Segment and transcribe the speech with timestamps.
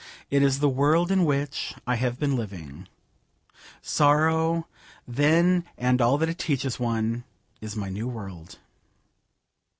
[0.31, 2.87] It is the world in which I have been living.
[3.83, 4.65] Sorrow,
[5.07, 7.23] then, and all that it teaches one,
[7.61, 8.57] is my new world.